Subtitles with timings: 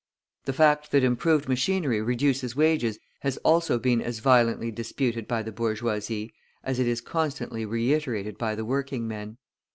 [0.45, 5.51] The fact that improved machinery reduces wages has also been as violently disputed by the
[5.51, 9.37] bourgeoisie, as it is constantly reiterated by the working men.